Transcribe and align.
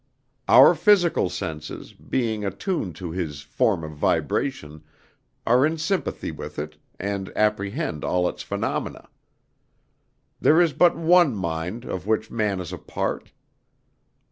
Our 0.47 0.73
physical 0.73 1.29
senses, 1.29 1.93
being 1.93 2.43
attuned 2.43 2.95
to 2.95 3.11
his 3.11 3.41
form 3.43 3.83
of 3.83 3.91
vibration, 3.91 4.81
are 5.45 5.63
in 5.63 5.77
sympathy 5.77 6.31
with 6.31 6.57
it, 6.57 6.75
and 6.99 7.31
apprehend 7.37 8.03
all 8.03 8.27
its 8.27 8.41
phenomena. 8.41 9.09
There 10.39 10.59
is 10.59 10.73
but 10.73 10.97
one 10.97 11.35
mind, 11.35 11.85
of 11.85 12.07
which 12.07 12.31
man 12.31 12.59
is 12.59 12.73
a 12.73 12.79
part. 12.79 13.31